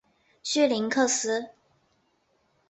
[0.41, 1.51] 绪林克斯。